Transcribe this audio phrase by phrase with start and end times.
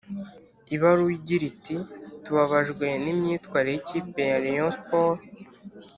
[0.75, 1.75] ibaruwa igira iti:
[2.23, 5.19] "tubabajwe n’imyitwarire y’ikipe ya rayon sport